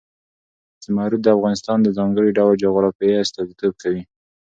زمرد 0.83 1.19
د 1.23 1.27
افغانستان 1.37 1.77
د 1.81 1.87
ځانګړي 1.97 2.29
ډول 2.37 2.53
جغرافیه 2.63 3.21
استازیتوب 3.23 3.73
کوي. 3.81 4.01